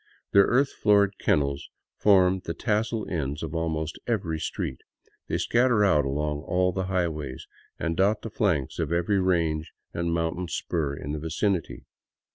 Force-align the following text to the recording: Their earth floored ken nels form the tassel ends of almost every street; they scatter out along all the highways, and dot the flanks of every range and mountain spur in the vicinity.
Their 0.31 0.45
earth 0.45 0.71
floored 0.71 1.19
ken 1.19 1.41
nels 1.41 1.69
form 1.95 2.39
the 2.43 2.55
tassel 2.55 3.07
ends 3.07 3.43
of 3.43 3.53
almost 3.53 3.99
every 4.07 4.39
street; 4.39 4.81
they 5.27 5.37
scatter 5.37 5.83
out 5.85 6.05
along 6.05 6.39
all 6.39 6.71
the 6.71 6.85
highways, 6.85 7.45
and 7.77 7.95
dot 7.95 8.23
the 8.23 8.31
flanks 8.31 8.79
of 8.79 8.91
every 8.91 9.19
range 9.19 9.73
and 9.93 10.11
mountain 10.11 10.47
spur 10.47 10.95
in 10.95 11.11
the 11.11 11.19
vicinity. 11.19 11.85